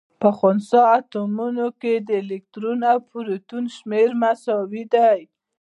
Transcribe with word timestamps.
په 0.21 0.29
خنثا 0.37 0.81
اتومونو 0.97 1.65
کي 1.81 1.93
د 2.07 2.09
الکترون 2.21 2.79
او 2.91 2.97
پروتون 3.09 3.63
شمېر 3.77 4.09
مساوي. 4.21 4.83
دی 4.93 5.19